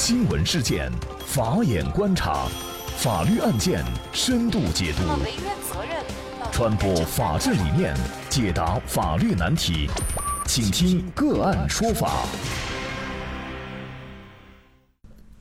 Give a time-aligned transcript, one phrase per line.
[0.00, 0.88] 新闻事件，
[1.26, 2.46] 法眼观察，
[2.98, 5.02] 法律案件深度解读，
[6.52, 7.92] 传播法治理念，
[8.30, 9.90] 解答法律难题，
[10.46, 12.24] 请听个案说法。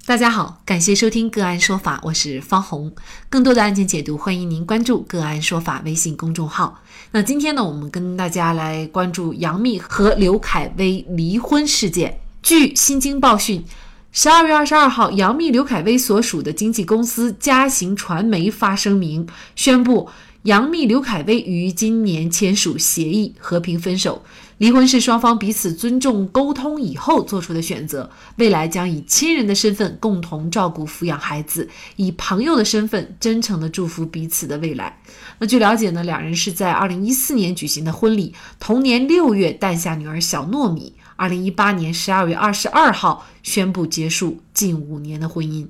[0.08, 2.92] 大家好，感谢收听个案说法，我是方红。
[3.30, 6.82] 更多的案件解读，欢迎您关注个案说法微信公众号。
[7.12, 12.20] 那今天呢，我们跟大家来关注杨幂和刘恺威离婚事件。
[12.42, 13.64] 据《新京报》讯。
[14.20, 20.10] 十二月二十二号，杨幂、刘恺威所属的经纪公司嘉行传媒发声明，宣布
[20.42, 24.24] 杨幂、刘恺威于今年签署协议，和平分手。
[24.58, 35.00] 离婚是双方彼此尊重、沟通以后做出的选择，未来将以亲人的身份共同照顾、抚养孩子，以朋友的身份真诚地祝福彼此的未来。
[35.38, 40.94] 那据了解呢，两人是在二零一四年举行的婚礼，同年六月诞下女儿小糯米。
[41.18, 45.68] 二零一八年十二月二十二号宣布结束近五年的婚姻。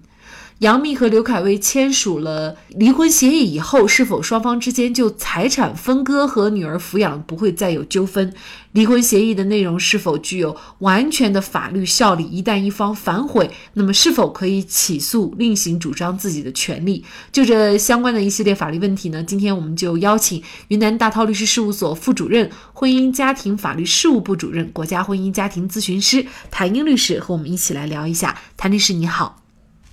[0.59, 8.33] 杨幂和刘恺威签署了离婚协议以后，是否双方之间就财产分割和女儿抚养不会再有纠纷？
[8.71, 12.23] 离婚协议的内容是否具有完全的法律效力？
[12.23, 17.05] 一旦一方反悔，那么是否可以起诉另行主张自己的权利？
[17.31, 19.23] 就这相关的一系列法律问题呢？
[19.23, 28.35] 今天我们就邀请云南大韬律师事务所副主任、婚姻家庭法律事务部主任、国家婚姻家庭咨询师谭英律师和我们一起来聊一下。
[28.57, 29.46] 谭律师你好。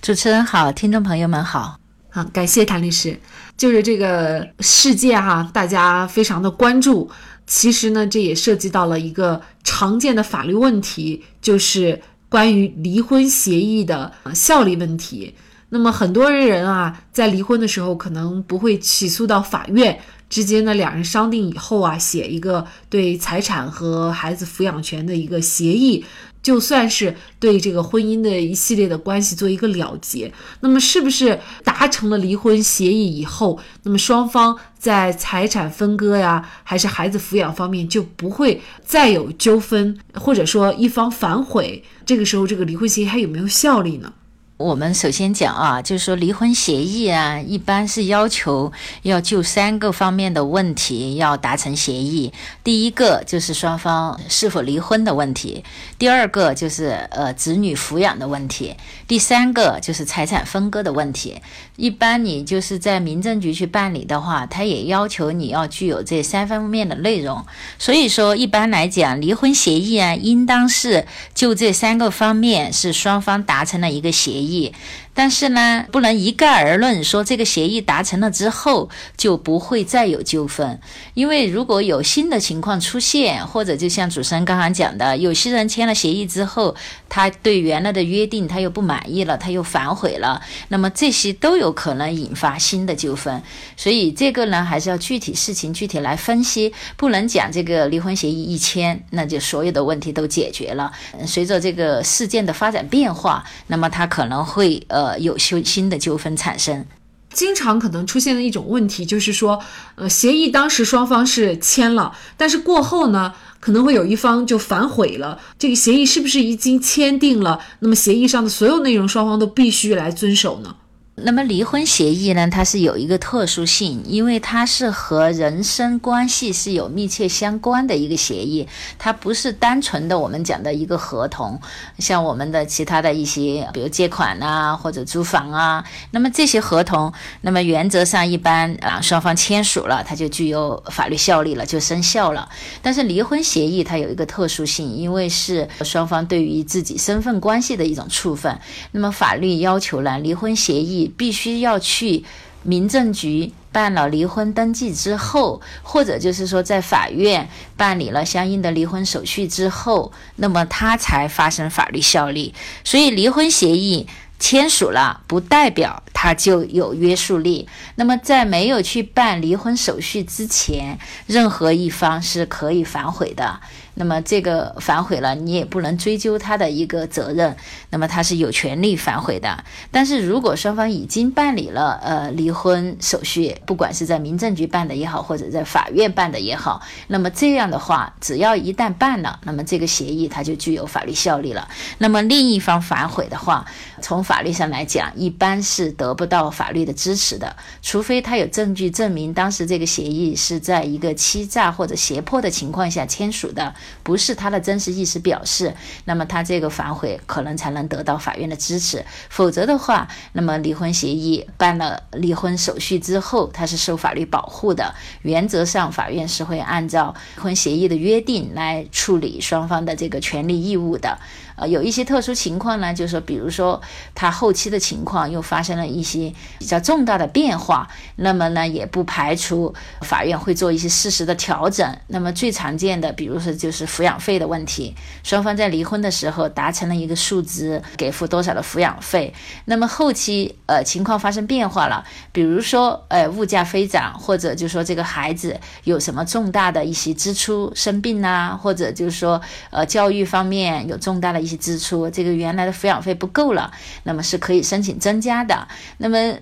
[0.05, 1.79] 主持人好，听众朋友们好，
[2.11, 3.19] 好，感谢谭律师。
[3.57, 7.09] 就是这个事件哈，大家非常的关注。
[7.47, 15.33] 其实呢，这也涉及到了一个常见的法律问题，就是关于离婚协议的效力问题。
[15.69, 26.05] 那么很多人啊，在离婚的时候可能不会起诉到法院，之间呢，两人商定以后啊，写一个对财产和孩子抚养权的一个协议。
[26.45, 44.13] 就算是对这个婚姻的一系列的关系做一个了结，那么是不是达成了离婚协议以后，那么双方在财产分割呀，还是孩子抚养方面就不会再有纠纷，或者说一方反悔，这个时候这个离婚协议还有没有效力呢？
[44.57, 48.71] 我们首先讲啊，就是说离婚协议啊，一般是要求
[49.01, 52.31] 要就三个方面的问题要达成协议。
[52.63, 55.65] 第一个就是双方是否离婚的问题，
[55.99, 58.77] 第二个就是呃子女抚养的问题，
[59.09, 61.41] 第三个就是财产分割的问题。
[61.75, 67.45] 一般你就是在民政局去办理的话，他也要求你要具有这三方面的内容。
[67.77, 74.44] 所以说，一般来讲，离婚协议啊，应当是就这三个方面是双方达成了一个协议。
[74.45, 74.73] 意，
[75.15, 80.79] 但是呢，不能一概而论说这个协议达成了之后就不会再有纠纷，
[81.15, 86.75] 因为如果有新的情况出现，或者就像主持人刚刚讲的，有些人签了协议之后，
[87.09, 93.41] 他对原来的约定他又不满意了，他又反悔了，那么这些都有可能引发新的纠纷。
[93.75, 100.91] 所以这个呢，还是要具体事情具体来分析，不能讲这个离婚协议一签，那就所有的问题都解决了。
[101.25, 104.45] 随着这个事件的发展变化，那么他可能。
[104.45, 106.85] 会呃有新新的纠纷产生，
[107.33, 109.61] 经常可能出现的一种问题就是说，
[109.95, 115.39] 呃，协议当时双方是签了，但是过后呢，可能会有一方就反悔了。
[115.59, 117.59] 这个协议是不是已经签订了？
[117.79, 120.75] 那么协议上的所有内容，双方都必须来遵守呢？
[121.17, 122.49] 那么离婚协议呢？
[122.49, 128.67] 它是有一个特殊性，因为它是和人身关系是有密切相关的一个协议，
[128.99, 131.57] 它不是单纯的我们讲的一个合同，
[131.99, 142.49] 像我们的其他的一些，比如借款啊或者租房啊，那么这些合同，那么原则上一般啊双方签署了，它就具有法律效力了，就生效了。
[142.81, 148.59] 但是离婚协议它有一个特殊性，因为是双方对于自己身份关系的一种处分，
[148.91, 151.04] 那么法律要求呢，离婚协议。
[151.07, 152.23] 必须要去
[152.63, 162.53] 民政局办了离婚登记之后，或者就是说在法院办理了相应的离婚手续之后，那么它才发生法律效力。
[162.83, 164.07] 所以离婚协议
[164.39, 167.67] 签署了，不代表它就有约束力。
[167.95, 170.97] 那么在没有去办离婚手续之前，
[171.27, 173.59] 任何一方是可以反悔的。
[173.95, 177.55] 那么这个反悔了，你也不能追究他的一个责任。
[177.89, 179.63] 那么他是有权利反悔的。
[179.89, 191.67] 但是如果双方已经办理了呃离婚手续，不管是在民政局办的也好，或者在法院办的也好，那么这样的话，只要一旦办了，那么这个协议它就具有法律效力了。
[191.97, 193.65] 那么另一方反悔的话，
[194.01, 203.73] 从法律上来讲，一般是得不到法律的支持的，除非他有证据证明当时这个协议是在一个欺诈或者胁迫的情况下签署的。
[204.03, 205.73] 不是他的真实意思表示，
[206.05, 209.03] 那么他这个反悔可能才能得到法院的支持。
[209.29, 214.93] 否则的话，那么离婚协议办了离婚手续之后，它是受法律保护的。
[215.23, 221.17] 原则上，法院是会按照离婚协议的约定来处理双方的这个权利义务的。
[221.57, 223.81] 呃，有一些特殊情况呢，就是说，比如说
[224.13, 227.87] 他后期的情况又发生了一些比较重大的变化，
[228.17, 231.97] 那么呢，也不排除法院会做一些事实的调整。
[232.07, 239.31] 那么最常见的，比如说就是是抚养费的问题，双方在离婚的时候达成了一个数值，给付多少的抚养费。
[239.65, 249.39] 那么后期呃情况发生变化了，比如说呃物价飞涨，或者就说这个孩子有什么重大的一些支出，生病呐，或者就是说
[249.69, 251.45] 呃教育方面有重大的。
[251.45, 253.71] 一些支出，这个原来的抚养费不够了，
[254.01, 255.67] 那么是可以申请增加的。
[255.97, 256.33] 那么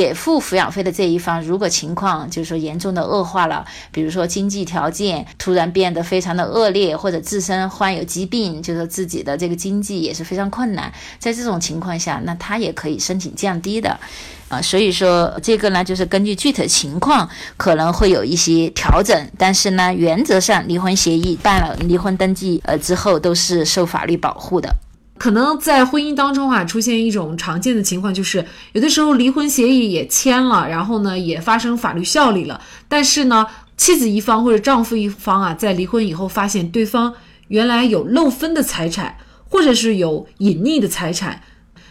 [0.00, 3.62] 给付抚养费的这一方，如果情况就是说严重的恶化了，
[3.92, 14.00] 比如说经济条件突然变得非常的恶劣，或者自身患有疾病，就是自己的这个经济也是非常困难，在这种情况下，那他也可以申请降低的。
[14.48, 24.74] 啊，所以说这个呢，就是根据具体情况可能会有一些调整，但是呢，原则上离婚协议办了离婚登记呃之后都是受法律保护的。
[25.20, 32.58] 可能在婚姻当中啊，出现一种常见的情况，就是有的时候离婚协议也签了，然后呢也发生法律效力了，
[32.88, 33.46] 但是呢，
[33.76, 37.12] 妻子一方或者丈夫一方啊，在离婚以后发现对方
[37.48, 39.18] 原来有漏分的财产，
[39.50, 41.42] 或者是有隐匿的财产。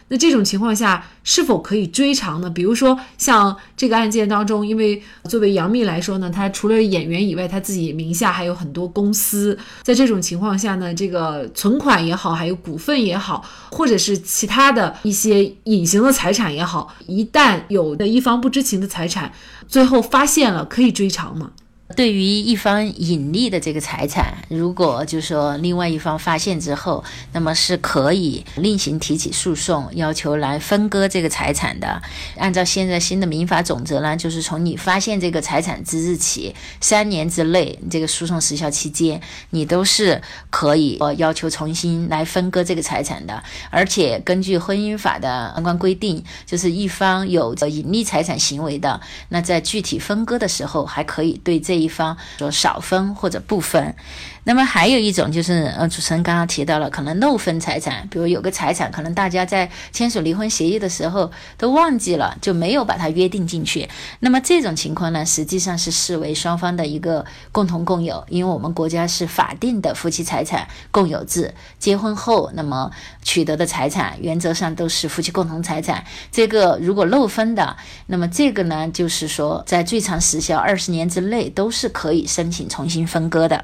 [0.09, 2.50] 那这种情况下是否可以追偿呢？
[2.50, 9.57] 比如说像这个案件当中，因为作为杨幂来说呢，她除了演员以外，她自己名下还有很多公司。
[9.83, 19.31] 在这种情况下呢，这个存款也好，还有股份也好，或者是其他的一些隐形的财产也好，一旦有的一方不知情的财产，
[19.67, 21.51] 最后发现了，可以追偿吗？
[21.95, 27.03] 对于一方隐匿的这个财产，如果就说另外一方发现之后，
[27.33, 32.00] 那么是可以另行提起诉讼，要求来分割这个财产的。
[32.38, 39.19] 按照现在新的民法总则呢，就是从你发现这个财产之日起三年之内，这个诉讼时效期间，
[39.50, 40.21] 你都是
[40.51, 43.44] 可以呃要求重新来分割这个财产的。
[43.71, 53.96] 而且根据婚姻法的相关规定，就是一方有隐匿财产行为的，那在具体分割的时候，还可以对这一方说少分或者不分。
[54.46, 63.88] 那么还有一种就是，呃，主持人刚刚提到了，可能漏分财产，比如有个财产，可能大家在签署离婚协议的时候都忘记了，就没有把它约定进去。
[64.22, 72.90] 那么这种情况呢，实际上是视为双方的一个共同共有，因为我们国家是法定的夫妻财产共有制，结婚后那么
[73.22, 76.04] 取得的财产原则上都是夫妻共同财产。
[76.31, 77.78] 这个如果漏分的，
[78.08, 83.63] 那么这个呢，就是说在最长时效二十年之内都都是可以申请重新分割的。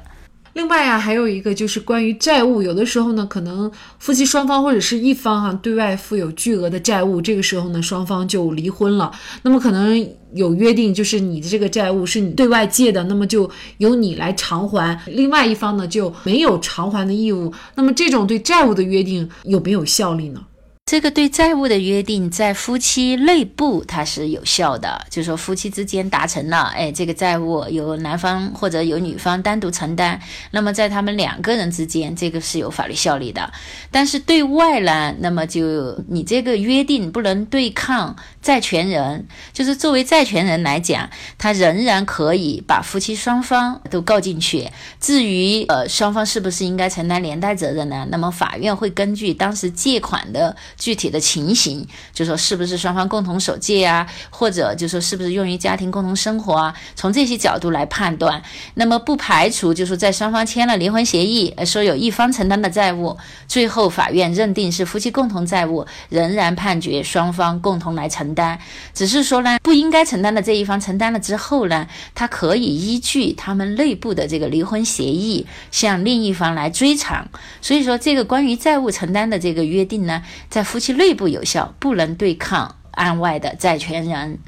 [0.52, 3.68] 另外啊，还有一个就是关于债务，有的时候呢，可能
[3.98, 9.10] 夫妻双方或者是一方哈对外负有巨额的债务，这个时候呢，双方就离婚了。
[9.42, 17.52] 那么可能有约定，就是你的这个债务是你对外借的，那么就由你来偿还，另外一方呢就没有偿还的义务。
[17.74, 20.40] 那么这种对债务的约定有没有效力呢？
[20.88, 30.20] 这个对债务的约定，在夫妻内部它是有效的，就是说夫妻之间达成了，哎，这个债务由男方或者由女方单独承担，
[30.52, 33.52] 那么在他们两个人之间，这个是有法律效力的。
[33.90, 44.70] 但是对外呢，那么就你这个约定不能对抗债权人，就是作为债权人来讲，他仍然可以把夫妻双方都告进去。
[45.00, 48.06] 至于呃双方是不是应该承担连带责任呢？
[48.08, 50.54] 那么法院会根据当时借款的。
[50.76, 56.74] 具体的情形，就说是不是双方共同守戒啊，或者就说是不是用于家庭共同生活啊？
[56.94, 58.42] 从这些角度来判断，
[58.74, 63.16] 那么不排除就说在双方签了离婚协议，说有一方承担的债务，
[63.48, 68.58] 最后法院认定是夫妻共同债务，仍然判决双方共同来承担。
[68.94, 77.28] 只是说呢，不应该承担的这一方承担了之后呢，他可以依据他们内部的这个离婚协议向另一方来追偿。
[77.60, 84.40] 所以说，这个关于债务承担的这个约定呢，在夫妻内部有效，不能对抗案外的债权人。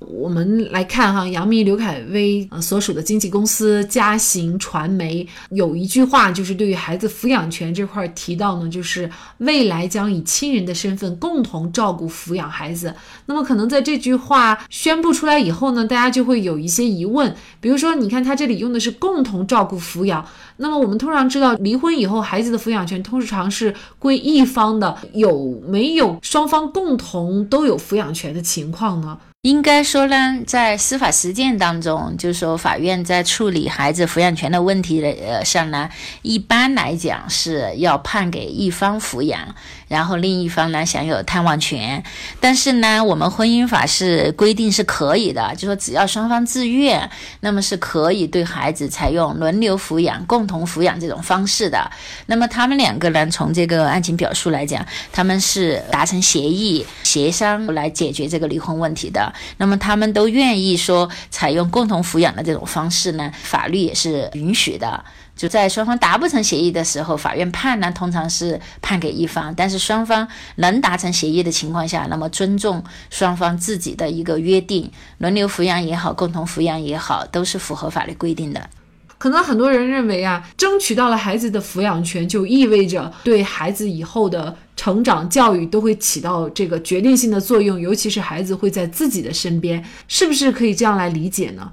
[0.00, 12.94] 我们来看哈，杨幂、刘恺威呃所属的经纪公司嘉行传媒有一句话，就是对于孩子抚养权这块提到呢，就是未来将以亲人的身份共同照顾抚养孩子。
[13.26, 20.26] 那么可能在这句话宣布出来以后呢，大家就会有一些疑问，比如说，你看他这里用的是共同照顾抚养，
[20.56, 29.18] 那么我们通常知道，离婚以后孩子的抚养权通常是归一方的，有没有双方共同都有抚养权的情况呢？
[29.42, 35.88] 应该说呢，在司法实践当中，就是说法院在处理孩子抚养权的问题的呃上呢，
[36.20, 39.54] 一般来讲是要判给一方抚养，
[39.90, 42.02] 然后另一方呢享有探望权。
[42.38, 51.90] 但是呢，我们婚姻法是规定是可以的，就说只要双方自愿，那么是可以对孩子采用轮流抚养、共同抚养这种方式的。
[52.26, 59.32] 那么他们两个呢从这个案情表述来讲，他们是达成协议、协商来解决这个离婚问题的。
[59.56, 63.32] 那么他们都愿意说采用共同抚养的这种方式呢？
[63.42, 65.04] 法律也是允许的。
[65.40, 78.68] 就在双方达不成协议的时候，法院判呢通常是判给一方，但是双方能达成协议的情况下，那么尊重双方自己的一个约定，轮流抚养也好，共同抚养也好，都是符合法律规定的。
[79.16, 91.72] 可能很多人认为啊，争取到了孩子的抚养权，就意味着对孩子以后的成长教育都会起到这个决定性的作用，尤其是孩子会在自己的身边，是不是可以这样来理解呢？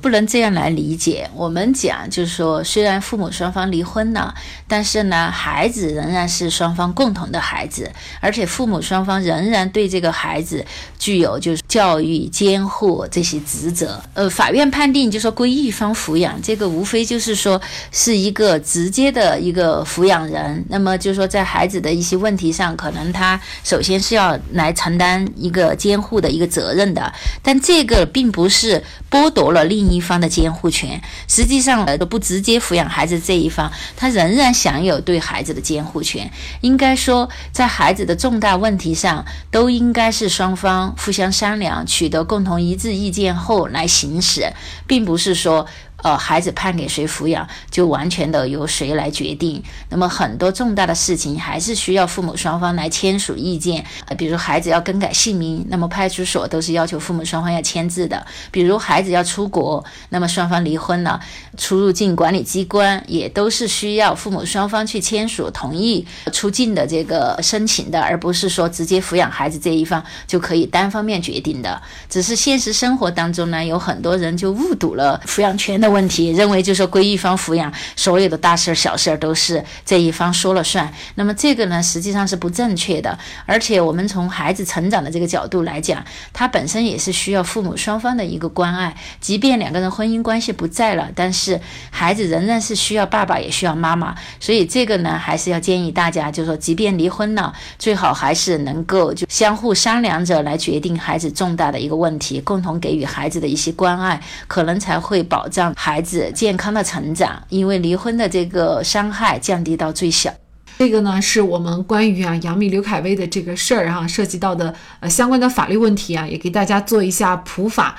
[0.00, 1.28] 不能这样来理解。
[1.34, 4.32] 我们讲就是说，虽然父母双方离婚了，
[4.68, 7.90] 但是呢，孩子仍然是双方共同的孩子，
[8.20, 10.64] 而且父母双方仍然对这个孩子
[11.00, 14.00] 具有就是教育、监护这些职责。
[14.14, 20.64] 呃，法院判定就说归一方抚养，这个无非就是说是一个直接的一个抚养人。
[20.68, 27.12] 那么就是说，在孩子的一些问题上，可能他首先是要来承担一个监护的一个责任的，
[27.42, 29.87] 但这个并不是剥夺了另。
[29.90, 36.30] 一方的监护权，实际上呃不直接抚养孩子这一方，他仍然享有对孩子的监护权。
[36.60, 44.52] 应该说，在孩子的重大问题上，都应该是双方互相商量，取得共同一致意见后来行使，
[44.86, 45.66] 并不是说。
[46.04, 49.60] 呃，孩子判给谁抚养，就完全的由谁来决定。
[49.88, 53.84] 那么很多重大的事情还是需要父母双方来签署意见。
[54.06, 58.24] 呃，比如孩子要更改姓名，那么派出所都是要求父母双方要签字的。
[58.52, 61.18] 比如孩子要出国，那么双方离婚了，
[61.56, 71.82] 出入境管理机关也都是需要父母双方去签署同意出境的这个申请的，而不是说直接抚养孩子这一方就可以单方面决定的。
[72.08, 75.87] 只是现实生活当中呢，有很多人就误读了抚养权的。
[75.88, 80.92] 问题认为就是说归一方抚养，所有的大事儿、小事儿都是这一方说了算。
[81.14, 83.18] 那么这个呢，实际上是不正确的。
[83.46, 88.96] 而且我们从孩子成长的这个角度来讲，他本身也是需要父母双方的一个关爱。
[89.20, 94.14] 即便两个人婚姻关系不在了，但是孩子仍然是需要爸爸，也需要妈妈。
[94.40, 105.74] 所以这个呢，还是要建议大家，就是说，即便离婚了，最好还是能够就相互商量着来决定孩子重大的一个问题，共同给予孩子的一些关爱，可能才会保障。
[105.80, 110.28] 孩子健康的成长，因为离婚的这个伤害降低到最小。
[110.76, 117.94] 这个呢，是我们关于啊杨幂刘恺威的这个事儿哈，涉及到的呃相关的法律问题啊，也给大家做一下普法。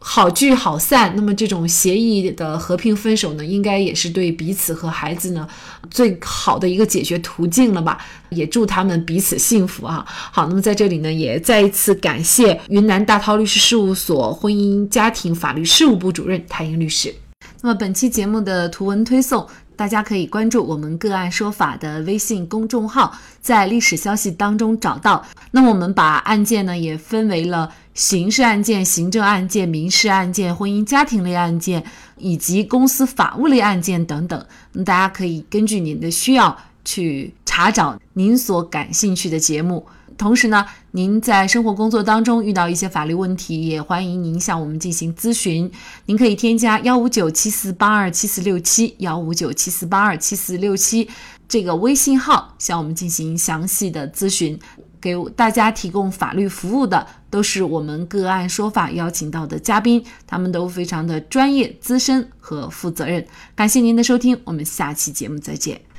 [0.00, 5.46] 好聚好散，那么这种协议的和平分手呢，应该也是对彼此和孩子呢
[5.90, 7.98] 最好的一个解决途径了吧？
[8.28, 10.04] 也祝他们彼此幸福啊！
[10.06, 17.14] 好，那么在这里呢，也再一次感谢云南大韬律师事务所婚姻家庭法律事务部主任谭英律师。
[17.60, 19.46] 那么本期节目的图文推送。
[19.78, 25.24] 大家可以关注我们“个案说法”的微信公众号，在历史消息当中找到。
[25.52, 31.82] 那么我们把案件呢也分为了刑事案件、行政案件、民事案件、婚姻家庭类案件
[32.16, 34.46] 以及公司法务类案件等等。
[34.86, 39.84] 大家可以根据您的需要去查找您所感兴趣的节目。
[40.16, 45.68] 同时呢，您在生活工作当中遇到一些法律问题，也欢迎您向我们进行咨询。
[46.06, 51.08] 您可以添加幺五九七四八二七四六七幺五九七四八二七四六七
[51.48, 54.56] 这个微信号，向我们进行详细的咨询。
[55.00, 63.26] 给大家提供法律服务的都是我们个案说法邀请到的嘉宾，他们都非常的专业、资深和负责任。
[63.54, 65.87] 感谢您的收听，我们下期节目再见。